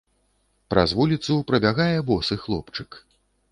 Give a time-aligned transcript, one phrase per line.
[0.73, 3.01] Праз вуліцу прабягае босы хлопчык.